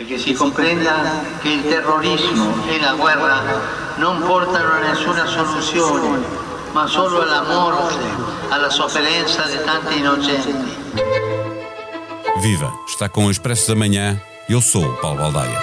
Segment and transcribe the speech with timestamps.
[0.00, 3.42] e que se comprenda che il terrorismo e la guerra
[3.96, 6.24] non portano a nessuna soluzione,
[6.72, 8.02] ma solo alla morte,
[8.48, 10.54] alla sofferenza di tanti innocenti.
[12.40, 12.72] Viva!
[12.88, 14.18] Está com o Expresso da Manhã.
[14.48, 15.58] Eu sou o Paulo Baldaia.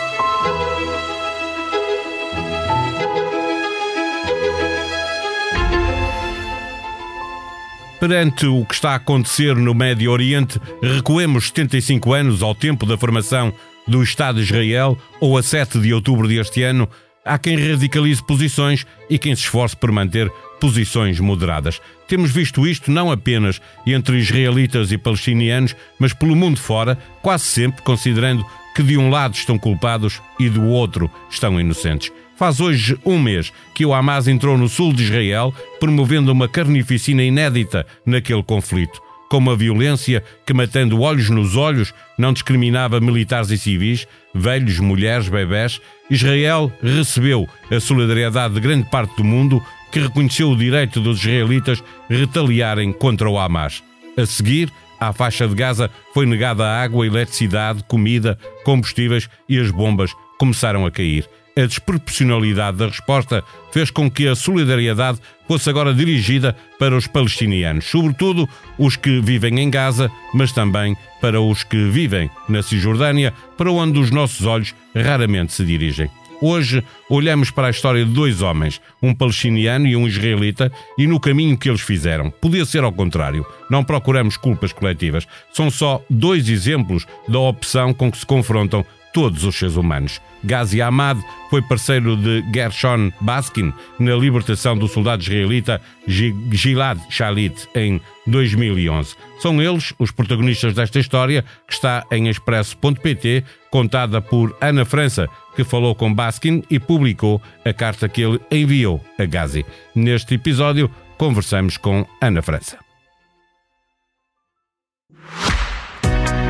[8.00, 12.96] Perante o que está a acontecer no Médio Oriente, recuemos 75 anos ao tempo da
[12.96, 13.52] formação
[13.88, 16.90] do Estado de Israel ou a 7 de outubro deste ano.
[17.24, 21.80] Há quem radicalize posições e quem se esforce por manter posições moderadas.
[22.08, 27.82] Temos visto isto não apenas entre israelitas e palestinianos, mas pelo mundo fora, quase sempre
[27.82, 28.46] considerando
[28.76, 32.12] que de um lado estão culpados e do outro estão inocentes.
[32.38, 37.24] Faz hoje um mês que o Hamas entrou no sul de Israel, promovendo uma carnificina
[37.24, 39.02] inédita naquele conflito.
[39.30, 45.28] Com uma violência que, matando olhos nos olhos, não discriminava militares e civis, velhos, mulheres,
[45.28, 49.62] bebés, Israel recebeu a solidariedade de grande parte do mundo
[49.92, 53.84] que reconheceu o direito dos israelitas retaliarem contra o Hamas.
[54.18, 60.12] A seguir, à faixa de Gaza foi negada água, eletricidade, comida, combustíveis e as bombas
[60.38, 66.56] começaram a cair a desproporcionalidade da resposta fez com que a solidariedade fosse agora dirigida
[66.78, 72.30] para os palestinianos, sobretudo os que vivem em Gaza, mas também para os que vivem
[72.48, 76.10] na Cisjordânia, para onde os nossos olhos raramente se dirigem.
[76.40, 81.20] Hoje olhamos para a história de dois homens, um palestiniano e um israelita, e no
[81.20, 82.30] caminho que eles fizeram.
[82.30, 83.44] Podia ser ao contrário.
[83.72, 85.28] Não procuramos culpas coletivas.
[85.52, 88.86] São só dois exemplos da opção com que se confrontam
[89.18, 90.22] todos os seres humanos.
[90.44, 98.00] Ghazi Ahmad foi parceiro de Gershon Baskin na libertação do soldado israelita Gilad Shalit em
[98.28, 99.16] 2011.
[99.40, 105.64] São eles os protagonistas desta história que está em expresso.pt, contada por Ana França, que
[105.64, 109.66] falou com Baskin e publicou a carta que ele enviou a Ghazi.
[109.96, 112.87] Neste episódio, conversamos com Ana França.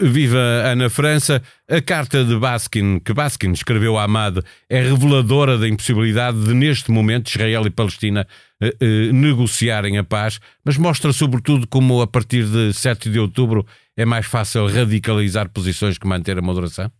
[0.00, 1.42] Viva Ana França!
[1.68, 6.90] A carta de Baskin, que Baskin escreveu a Ahmad, é reveladora da impossibilidade de, neste
[6.90, 8.26] momento, Israel e Palestina
[8.62, 13.66] eh, eh, negociarem a paz, mas mostra sobretudo como, a partir de 7 de outubro,
[13.96, 16.90] é mais fácil radicalizar posições que manter a moderação?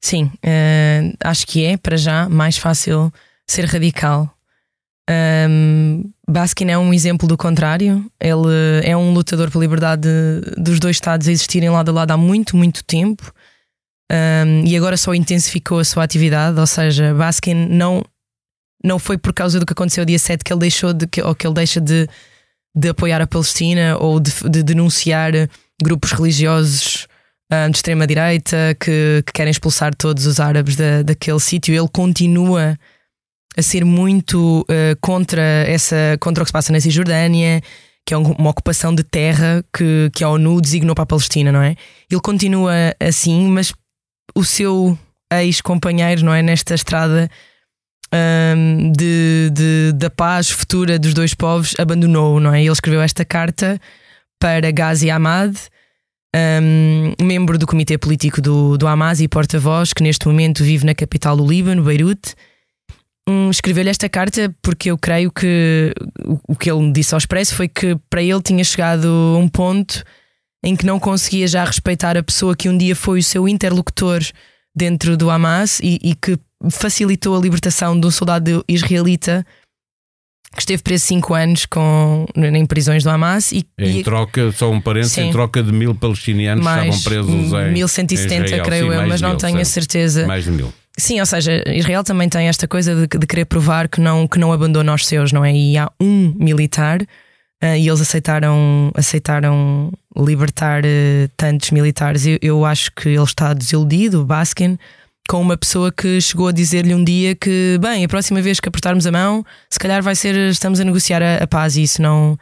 [0.00, 3.12] Sim, uh, acho que é, para já, mais fácil
[3.46, 4.32] ser radical.
[5.10, 8.04] Um, Baskin é um exemplo do contrário.
[8.20, 10.08] Ele é um lutador pela liberdade
[10.58, 13.32] dos dois Estados a existirem lado a lado há muito, muito tempo.
[14.12, 18.02] Um, e agora só intensificou a sua atividade, ou seja, Baskin não,
[18.82, 21.46] não foi por causa do que aconteceu dia 7 que ele deixou de ou que
[21.46, 22.08] ele deixa de,
[22.74, 25.32] de apoiar a Palestina ou de, de denunciar
[25.82, 27.06] grupos religiosos
[27.52, 31.74] um, de extrema-direita que, que, querem expulsar todos os árabes da, daquele sítio.
[31.74, 32.78] Ele continua
[33.58, 37.60] a ser muito uh, contra, essa, contra o que se passa na Cisjordânia,
[38.06, 41.60] que é uma ocupação de terra que, que a ONU designou para a Palestina, não
[41.60, 41.74] é?
[42.10, 43.74] Ele continua assim, mas
[44.34, 44.96] o seu
[45.32, 46.40] ex-companheiro, não é?
[46.40, 47.28] Nesta estrada
[48.14, 52.62] um, de, de, da paz futura dos dois povos, abandonou, não é?
[52.62, 53.78] Ele escreveu esta carta
[54.40, 55.56] para Ghazi Ahmad,
[56.34, 60.94] um, membro do comitê político do, do Hamas e porta-voz, que neste momento vive na
[60.94, 62.34] capital do Líbano, Beirute.
[63.28, 65.92] Um, Escreveu-lhe esta carta porque eu creio que
[66.24, 69.38] o, o que ele me disse ao expresso foi que para ele tinha chegado a
[69.38, 70.02] um ponto
[70.64, 74.20] em que não conseguia já respeitar a pessoa que um dia foi o seu interlocutor
[74.74, 76.38] dentro do Hamas e, e que
[76.70, 79.44] facilitou a libertação de um soldado israelita
[80.54, 83.52] que esteve preso 5 anos com, em prisões do Hamas.
[83.52, 87.52] E, em e, troca, só um parênteses, em troca de mil palestinianos que estavam presos
[87.52, 88.64] em 1170, em Israel.
[88.64, 90.26] creio Sim, eu, mas não mil, tenho a certeza.
[90.26, 90.72] Mais de mil.
[90.98, 94.38] Sim, ou seja, Israel também tem esta coisa de, de querer provar que não, que
[94.38, 95.52] não abandona os seus, não é?
[95.52, 102.26] E há um militar uh, e eles aceitaram, aceitaram libertar uh, tantos militares.
[102.26, 104.76] Eu, eu acho que ele está desiludido, Baskin
[105.28, 108.68] com uma pessoa que chegou a dizer-lhe um dia que, bem, a próxima vez que
[108.68, 112.00] apertarmos a mão, se calhar vai ser, estamos a negociar a, a paz e isso
[112.00, 112.36] não.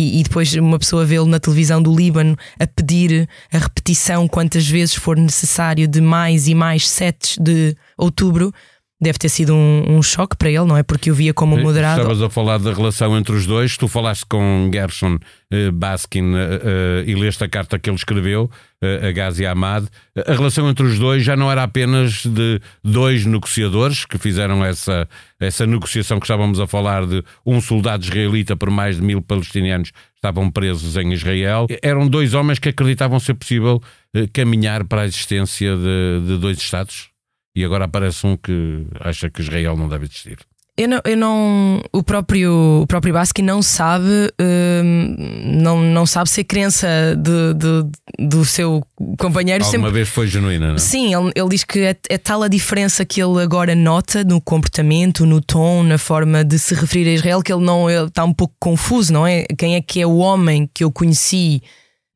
[0.00, 4.66] E, e depois uma pessoa vê-lo na televisão do Líbano a pedir a repetição quantas
[4.66, 8.50] vezes for necessário de mais e mais sets de outubro.
[8.98, 10.82] Deve ter sido um, um choque para ele, não é?
[10.82, 12.00] Porque o via como moderado.
[12.00, 13.76] Estavas a falar da relação entre os dois.
[13.76, 18.50] Tu falaste com Gershon uh, Baskin uh, uh, e leste a carta que ele escreveu.
[18.82, 19.86] A Ghazi Ahmad.
[20.26, 25.08] A relação entre os dois já não era apenas de dois negociadores que fizeram essa,
[25.38, 29.92] essa negociação que estávamos a falar de um soldado israelita por mais de mil palestinianos
[30.14, 31.66] estavam presos em Israel.
[31.82, 33.82] Eram dois homens que acreditavam ser possível
[34.14, 37.08] eh, caminhar para a existência de, de dois Estados.
[37.54, 40.38] E agora aparece um que acha que Israel não deve existir.
[40.80, 46.30] Eu não, eu não, o próprio, o próprio Basque não sabe, hum, não, não sabe
[46.30, 46.88] se a crença
[47.18, 48.82] de, de, do seu
[49.18, 49.92] companheiro Alguma sempre...
[49.92, 50.76] vez foi genuína, não?
[50.76, 50.78] É?
[50.78, 54.40] Sim, ele, ele diz que é, é, tal a diferença que ele agora nota no
[54.40, 58.24] comportamento, no tom, na forma de se referir a Israel, que ele não ele está
[58.24, 59.44] um pouco confuso, não é?
[59.58, 61.60] Quem é que é o homem que eu conheci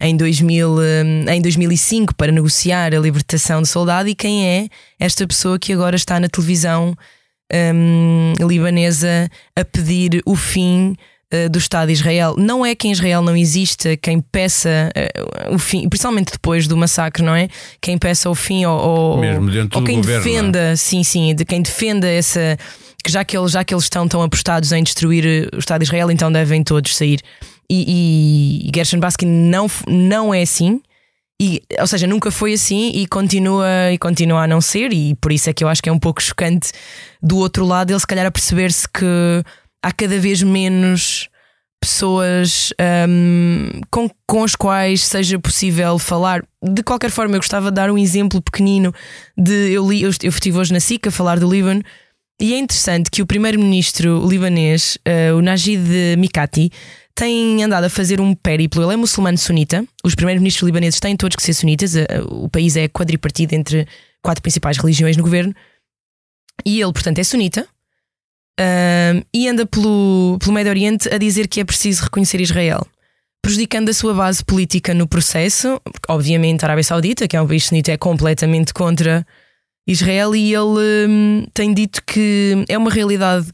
[0.00, 4.68] em, 2000, hum, em 2005 para negociar a libertação do soldado e quem é
[4.98, 6.96] esta pessoa que agora está na televisão
[7.74, 10.96] um, libanesa a pedir o fim
[11.32, 12.34] uh, do Estado de Israel.
[12.36, 14.90] Não é que em Israel não exista quem peça
[15.50, 17.48] uh, o fim, principalmente depois do massacre, não é?
[17.80, 20.76] Quem peça o fim ou, ou, Mesmo dentro ou quem do governo, defenda, é?
[20.76, 22.58] sim, sim, de quem defenda essa.
[23.02, 25.80] Que já que, eles, já que eles estão tão apostados em destruir eh, o Estado
[25.80, 27.20] de Israel, então devem todos sair.
[27.68, 30.80] E, e Gershon Baskin não, não é assim.
[31.40, 35.32] E, ou seja, nunca foi assim e continua, e continua a não ser, e por
[35.32, 36.70] isso é que eu acho que é um pouco chocante
[37.20, 39.04] do outro lado ele se calhar a perceber-se que
[39.82, 41.28] há cada vez menos
[41.84, 42.72] pessoas
[43.08, 46.42] um, com, com as quais seja possível falar.
[46.62, 48.94] De qualquer forma, eu gostava de dar um exemplo pequenino
[49.36, 51.82] de eu li, eu, estive hoje na SICA a falar do Líbano.
[52.40, 56.70] E é interessante que o primeiro-ministro libanês, uh, o Najid Mikati,
[57.14, 58.82] tem andado a fazer um périplo.
[58.82, 59.84] Ele é muçulmano sunita.
[60.04, 61.94] Os primeiros ministros libaneses têm todos que ser sunitas.
[62.28, 63.86] O país é quadripartido entre
[64.22, 65.54] quatro principais religiões no governo.
[66.64, 67.66] E ele, portanto, é sunita.
[69.32, 72.84] e anda pelo, pelo Médio Oriente a dizer que é preciso reconhecer Israel,
[73.42, 75.80] prejudicando a sua base política no processo.
[76.08, 79.24] Obviamente, a Arábia Saudita, que é um país sunita, é completamente contra
[79.86, 80.34] Israel.
[80.34, 83.46] E ele hum, tem dito que é uma realidade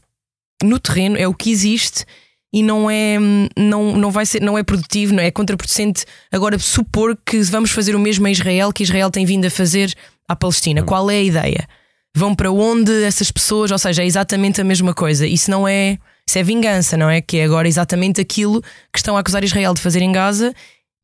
[0.63, 2.05] no terreno, é o que existe
[2.53, 3.17] e não é
[3.57, 7.71] não, não vai ser não é produtivo, não é, é contraproducente agora supor que vamos
[7.71, 9.93] fazer o mesmo a Israel que Israel tem vindo a fazer
[10.27, 10.83] à Palestina.
[10.83, 11.67] Qual é a ideia?
[12.15, 15.25] Vão para onde essas pessoas, ou seja, é exatamente a mesma coisa.
[15.25, 17.21] Isso não é, isso é vingança, não é?
[17.21, 18.61] Que é agora exatamente aquilo
[18.91, 20.53] que estão a acusar Israel de fazer em Gaza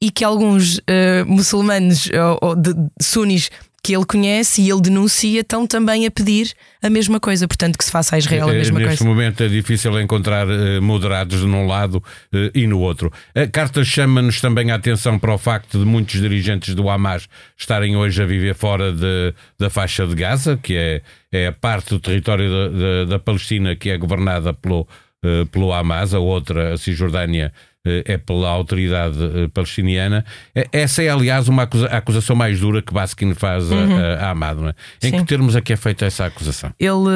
[0.01, 2.09] e que alguns uh, muçulmanos
[2.41, 3.49] ou, ou de, de sunis
[3.83, 7.85] que ele conhece e ele denuncia, estão também a pedir a mesma coisa, portanto, que
[7.85, 9.05] se faça a Israel a eh, mesma Neste coisa.
[9.05, 13.11] momento é difícil encontrar uh, moderados num lado uh, e no outro.
[13.33, 17.27] A carta chama-nos também a atenção para o facto de muitos dirigentes do Hamas
[17.57, 21.01] estarem hoje a viver fora de, da faixa de Gaza, que é,
[21.31, 24.81] é a parte do território da, da, da Palestina que é governada pelo,
[25.23, 27.51] uh, pelo Hamas, a outra, a Cisjordânia, eh,
[27.85, 30.25] é pela autoridade eh, palestiniana.
[30.53, 33.97] Eh, essa é, aliás, uma acusa acusação mais dura que Baskin faz uhum.
[33.97, 34.61] a, a Amado.
[34.61, 34.75] Não é?
[35.03, 35.17] Em Sim.
[35.17, 36.73] que termos é que é feita essa acusação?
[36.79, 37.09] Ele,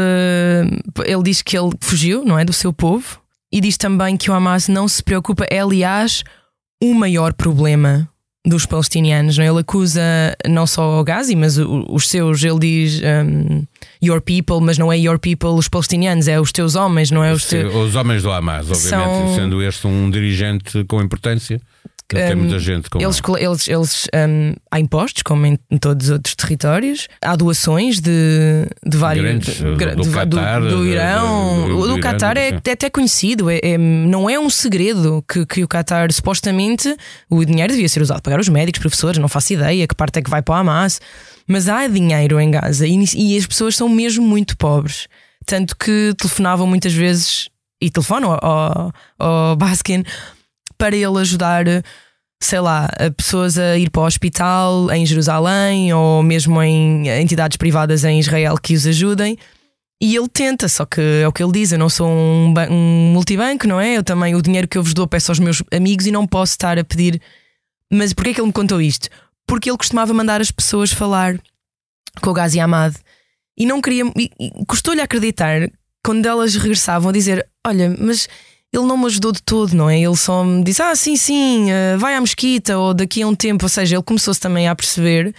[1.06, 2.46] ele diz que ele fugiu, não é?
[2.46, 3.22] Do seu povo
[3.52, 5.46] e diz também que o Hamas não se preocupa.
[5.50, 6.24] É, aliás,
[6.82, 8.10] o maior problema
[8.46, 9.38] dos palestinianos.
[9.38, 9.46] Não?
[9.46, 9.48] É?
[9.48, 10.02] Ele acusa
[10.48, 13.66] não só o Gazi, mas os seus, ele diz um,
[14.02, 17.32] your people, mas não é your people os palestinianos, é os teus homens, não é
[17.32, 17.74] os teus.
[17.74, 19.36] Os homens do Hamas, obviamente, São...
[19.36, 21.62] sendo este um dirigente com importância.
[22.16, 26.36] Tem muita gente com eles, eles, eles um, há impostos, como em, todos os outros
[26.36, 31.68] territórios, há doações de, de vários Grandes, de, do, do, Qatar, do, do Irão.
[31.68, 35.46] Do, o do Qatar é, é, até conhecido, é, é, não é um segredo que,
[35.46, 36.96] que o Qatar supostamente
[37.30, 40.20] o dinheiro devia ser usado para pagar os médicos, professores, não faço ideia que parte
[40.20, 41.00] é que vai para o Hamas,
[41.48, 45.08] mas há dinheiro em Gaza e, e as pessoas são mesmo muito pobres.
[45.46, 47.50] Tanto que telefonavam muitas vezes
[47.82, 50.04] e telefonam ao, ao Baskin
[50.82, 51.66] para ele ajudar,
[52.42, 58.04] sei lá, pessoas a ir para o hospital em Jerusalém ou mesmo em entidades privadas
[58.04, 59.38] em Israel que os ajudem.
[60.02, 63.12] E ele tenta, só que é o que ele diz: eu não sou um, um
[63.14, 63.96] multibanco, não é?
[63.96, 66.54] Eu também, o dinheiro que eu vos dou, peço aos meus amigos e não posso
[66.54, 67.22] estar a pedir.
[67.94, 69.08] Mas porquê é que ele me contou isto?
[69.46, 71.40] Porque ele costumava mandar as pessoas falar
[72.24, 72.96] com o Gazi Ahmad
[73.56, 74.04] e não queria.
[74.68, 75.70] Custou-lhe acreditar
[76.04, 78.28] quando elas regressavam a dizer: Olha, mas
[78.74, 80.00] ele não me ajudou de todo, não é?
[80.00, 83.36] Ele só me disse: Ah, sim, sim, eh, vai à mesquita ou daqui a um
[83.36, 83.66] tempo.
[83.66, 85.34] Ou seja, ele começou-se também a perceber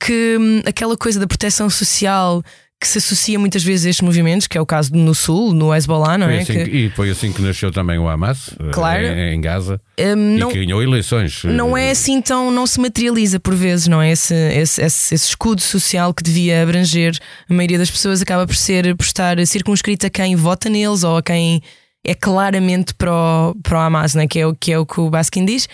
[0.00, 2.42] que hum, aquela coisa da proteção social
[2.80, 5.74] que se associa muitas vezes a estes movimentos, que é o caso no Sul, no
[5.74, 6.38] Hezbollah, não foi é?
[6.42, 6.70] Assim que...
[6.70, 9.04] E foi assim que nasceu também o Hamas, eh, claro.
[9.04, 11.42] em, em Gaza, um, não, e que ganhou eleições.
[11.42, 14.12] Não é assim tão, não se materializa por vezes, não é?
[14.12, 17.18] Esse, esse, esse, esse, escudo social que devia abranger
[17.50, 21.16] a maioria das pessoas acaba por ser, por estar circunscrito a quem vota neles ou
[21.16, 21.60] a quem
[22.08, 24.26] é claramente para o, para o Hamas, né?
[24.26, 25.68] que, é o, que é o que o Baskin diz,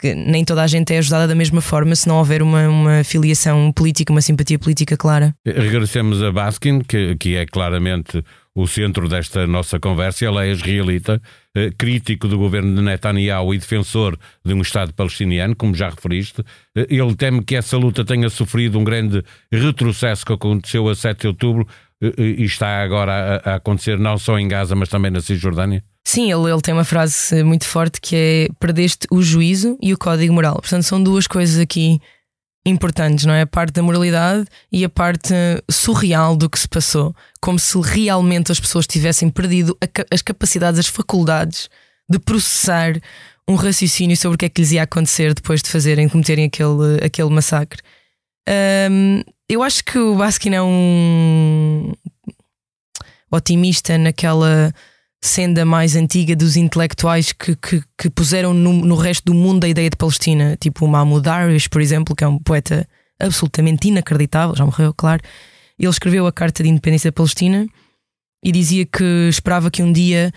[0.00, 3.02] que nem toda a gente é ajudada da mesma forma se não houver uma, uma
[3.02, 5.34] filiação política, uma simpatia política clara.
[5.44, 10.24] Regressemos a Baskin, que, que é claramente o centro desta nossa conversa.
[10.24, 11.20] Ele é israelita,
[11.56, 16.44] eh, crítico do governo de Netanyahu e defensor de um Estado palestiniano, como já referiste.
[16.76, 21.20] Eh, ele teme que essa luta tenha sofrido um grande retrocesso que aconteceu a 7
[21.20, 21.66] de outubro
[22.00, 25.84] e está agora a, a acontecer não só em Gaza, mas também na Cisjordânia?
[26.06, 29.98] Sim, ele, ele tem uma frase muito forte que é perdeste o juízo e o
[29.98, 30.56] código moral.
[30.56, 32.00] Portanto, são duas coisas aqui
[32.64, 33.42] importantes, não é?
[33.42, 35.34] A parte da moralidade e a parte
[35.70, 37.14] surreal do que se passou.
[37.40, 39.76] Como se realmente as pessoas tivessem perdido
[40.10, 41.68] as capacidades, as faculdades
[42.08, 42.98] de processar
[43.48, 47.04] um raciocínio sobre o que é que lhes ia acontecer depois de fazerem, cometerem aquele,
[47.04, 47.80] aquele massacre.
[48.48, 51.92] Um, eu acho que o Baskin é um
[53.30, 54.72] otimista naquela
[55.22, 59.68] senda mais antiga dos intelectuais que, que, que puseram no, no, resto do mundo a
[59.68, 62.88] ideia de Palestina, tipo o Mahmoud Darwish, por exemplo, que é um poeta
[63.20, 65.22] absolutamente inacreditável, já morreu, claro.
[65.78, 67.66] Ele escreveu a Carta de Independência da Palestina
[68.42, 70.32] e dizia que esperava que um dia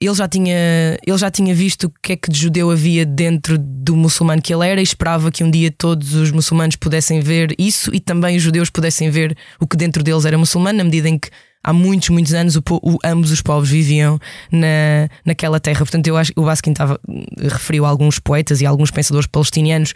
[0.00, 3.58] ele já tinha ele já tinha visto o que é que de judeu havia dentro
[3.58, 7.54] do muçulmano que ele era e esperava que um dia todos os muçulmanos pudessem ver
[7.58, 11.08] isso e também os judeus pudessem ver o que dentro deles era muçulmano na medida
[11.08, 11.30] em que
[11.62, 14.18] há muitos, muitos anos o, o, ambos os povos viviam
[14.50, 15.78] na, naquela terra.
[15.78, 17.00] Portanto, eu acho o Baskin estava,
[17.36, 19.94] referiu a alguns poetas e alguns pensadores palestinianos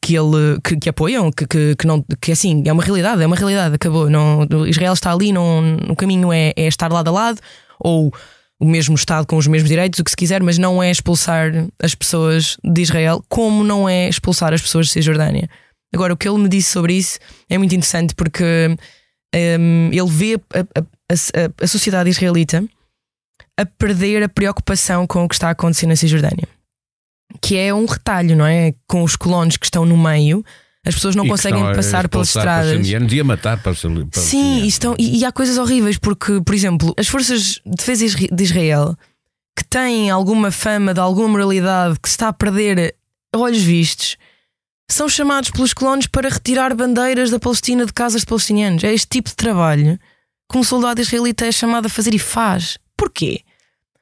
[0.00, 3.26] que ele que, que apoiam, que, que, que, não, que assim, é uma realidade, é
[3.26, 4.10] uma realidade, acabou.
[4.10, 7.40] Não, Israel está ali, não, o caminho é, é estar lado a lado,
[7.78, 8.12] ou
[8.60, 11.52] o mesmo Estado com os mesmos direitos, o que se quiser, mas não é expulsar
[11.82, 15.48] as pessoas de Israel, como não é expulsar as pessoas de Cisjordânia.
[15.94, 18.76] Agora, o que ele me disse sobre isso é muito interessante porque
[19.34, 22.64] um, ele vê a, a, a, sociedade israelita
[23.58, 26.48] a perder a preocupação com o que está a acontecer na Cisjordânia,
[27.40, 28.74] que é um retalho, não é?
[28.86, 30.44] Com os colonos que estão no meio.
[30.86, 32.88] As pessoas não conseguem passar pelas estradas.
[32.88, 36.54] E a matar para, para Sim, e, estão, e, e, há coisas horríveis, porque, por
[36.54, 38.96] exemplo, as forças de defesa de Israel,
[39.56, 42.94] que têm alguma fama de alguma moralidade que se está a perder
[43.34, 44.16] a olhos vistos,
[44.88, 48.84] são chamados pelos colonos para retirar bandeiras da Palestina de casas de palestinianos.
[48.84, 49.98] É este tipo de trabalho
[50.50, 52.78] que um soldado israelita é chamado a fazer e faz.
[52.96, 53.40] Porquê?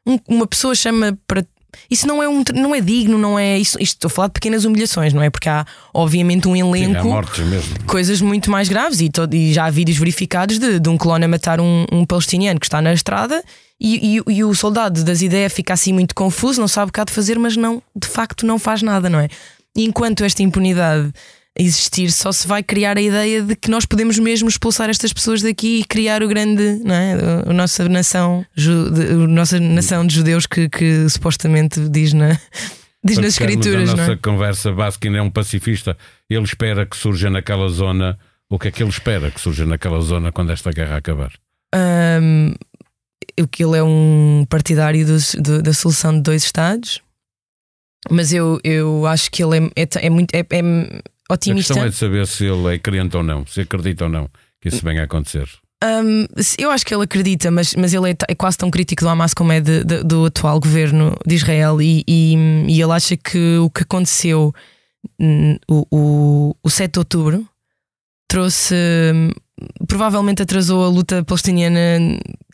[0.06, 1.46] Um, uma pessoa chama para.
[1.90, 3.58] Isso não é, um, não é digno, não é.
[3.58, 5.30] Isso, isto estou a falar de pequenas humilhações, não é?
[5.30, 7.02] Porque há, obviamente, um elenco.
[7.02, 7.84] Sim.
[7.86, 11.24] Coisas muito mais graves e, todo, e já há vídeos verificados de, de um colono
[11.24, 13.42] a matar um, um palestiniano que está na estrada
[13.80, 17.00] e, e, e, o soldado das ideias fica assim muito confuso, não sabe o que
[17.00, 19.28] há de fazer, mas não, de facto, não faz nada, não é?
[19.76, 21.12] E enquanto esta impunidade
[21.56, 25.40] existir, só se vai criar a ideia de que nós podemos mesmo expulsar estas pessoas
[25.40, 27.14] daqui e criar o grande, não é?
[27.46, 32.38] A nossa nação, a nossa nação de judeus que, que supostamente diz na.
[33.06, 34.16] Diz nas escrituras, a nossa não é?
[34.16, 35.94] conversa, Baskin é um pacifista.
[36.28, 38.18] Ele espera que surja naquela zona.
[38.48, 41.30] O que é que ele espera que surja naquela zona quando esta guerra acabar?
[41.74, 42.54] Um,
[43.50, 47.02] que ele é um partidário do, do, da solução de dois Estados,
[48.10, 50.62] mas eu, eu acho que ele é, é, é muito é, é
[51.30, 51.72] otimista.
[51.72, 54.28] A questão é de saber se ele é crente ou não, se acredita ou não
[54.60, 55.46] que isso venha a acontecer.
[55.84, 56.26] Um,
[56.56, 59.34] eu acho que ele acredita, mas, mas ele é, é, quase tão crítico do Hamas
[59.34, 62.34] como é de, de, do atual governo de Israel e, e,
[62.68, 64.54] e, ele acha que o que aconteceu
[65.68, 67.46] o, o, o 7 de outubro
[68.26, 68.74] trouxe
[69.86, 71.78] provavelmente atrasou a luta palestiniana,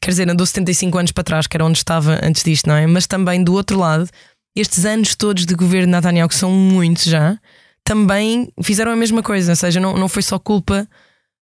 [0.02, 2.86] quer dizer, andou 75 anos para trás, que era onde estava antes disto, não é?
[2.86, 4.08] Mas também do outro lado
[4.56, 7.38] estes anos todos de governo de Netanyahu, que são muitos já,
[7.90, 9.50] também fizeram a mesma coisa.
[9.50, 10.86] Ou seja, não, não foi só culpa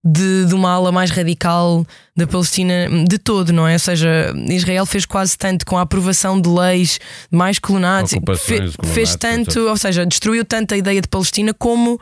[0.03, 1.85] de, de uma ala mais radical
[2.17, 3.73] da Palestina, de todo, não é?
[3.73, 9.15] Ou seja, Israel fez quase tanto com a aprovação de leis mais colonadas, fe, fez
[9.15, 12.01] tanto, ou seja, destruiu tanto a ideia de Palestina como,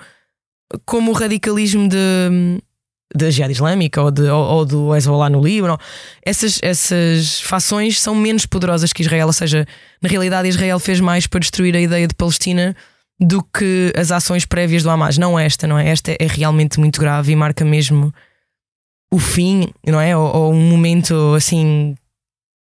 [0.86, 2.62] como o radicalismo de
[3.14, 5.78] da Jihad Islâmica ou, de, ou, ou, do Hezbollah no Líbano,
[6.26, 9.28] essas, essas fações são menos poderosas que Israel.
[9.28, 9.66] Ou seja,
[10.02, 12.76] na realidade, Israel fez mais para destruir a ideia de Palestina
[13.20, 15.18] do que as ações prévias do Hamas.
[15.18, 15.90] Não esta, não é?
[15.90, 18.14] Esta é realmente muito grave e marca mesmo
[19.12, 20.16] o fim, não é?
[20.16, 21.96] Ou, ou um momento assim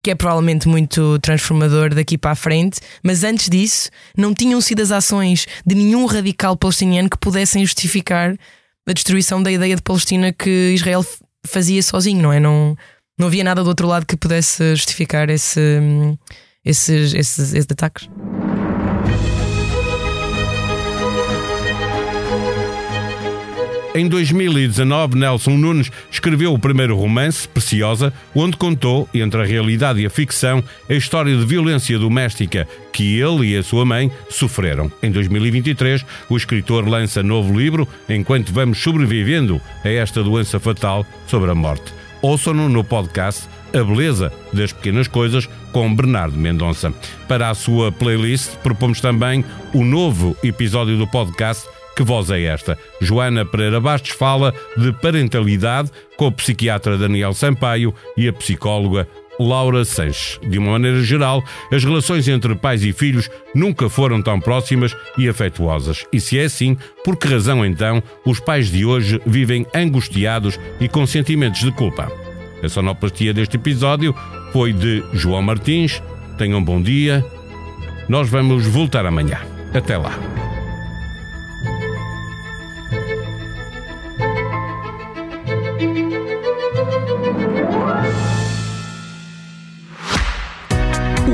[0.02, 4.80] que é provavelmente muito transformador daqui para a frente, mas antes disso não tinham sido
[4.80, 8.34] as ações de nenhum radical palestiniano que pudessem justificar
[8.86, 11.04] da destruição da ideia de Palestina que Israel
[11.46, 12.40] fazia sozinho, não é?
[12.40, 12.74] Não,
[13.18, 15.60] não havia nada do outro lado que pudesse justificar esse,
[16.64, 18.08] esses, esses, esses ataques.
[23.92, 30.06] Em 2019, Nelson Nunes escreveu o primeiro romance, Preciosa, onde contou, entre a realidade e
[30.06, 34.92] a ficção, a história de violência doméstica que ele e a sua mãe sofreram.
[35.02, 41.50] Em 2023, o escritor lança novo livro, Enquanto Vamos Sobrevivendo a esta doença fatal sobre
[41.50, 41.92] a morte.
[42.22, 46.94] Ouçam-no no podcast A Beleza das Pequenas Coisas com Bernardo Mendonça.
[47.26, 49.44] Para a sua playlist, propomos também
[49.74, 51.66] o novo episódio do podcast
[51.96, 52.78] que voz é esta?
[53.00, 59.06] Joana Pereira Bastos fala de parentalidade com o psiquiatra Daniel Sampaio e a psicóloga
[59.38, 60.38] Laura Sanches.
[60.46, 61.42] De uma maneira geral,
[61.72, 66.04] as relações entre pais e filhos nunca foram tão próximas e afetuosas.
[66.12, 70.88] E se é assim, por que razão então os pais de hoje vivem angustiados e
[70.88, 72.12] com sentimentos de culpa?
[72.62, 74.14] A sonoplastia deste episódio
[74.52, 76.02] foi de João Martins.
[76.36, 77.24] Tenham um bom dia.
[78.08, 79.38] Nós vamos voltar amanhã.
[79.72, 80.49] Até lá.